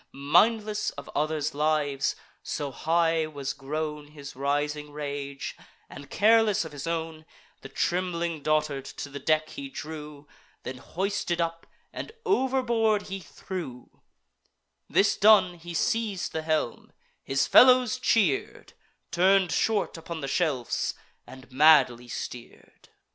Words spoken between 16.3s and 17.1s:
the helm;